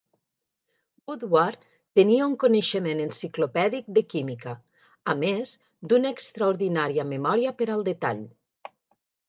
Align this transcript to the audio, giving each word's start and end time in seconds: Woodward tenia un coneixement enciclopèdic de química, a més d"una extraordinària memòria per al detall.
Woodward 1.09 1.67
tenia 1.99 2.29
un 2.29 2.33
coneixement 2.43 3.03
enciclopèdic 3.03 3.93
de 3.99 4.05
química, 4.15 4.55
a 5.15 5.17
més 5.21 5.55
d"una 5.93 6.17
extraordinària 6.19 7.09
memòria 7.15 7.57
per 7.61 7.73
al 7.77 7.89
detall. 7.95 8.29